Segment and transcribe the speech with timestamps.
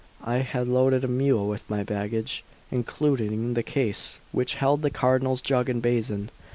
[0.23, 5.41] I had loaded a mule with my baggage, including the case which held the Cardinal's
[5.41, 6.31] jug and basin.